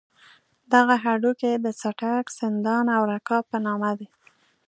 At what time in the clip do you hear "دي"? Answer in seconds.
3.99-4.07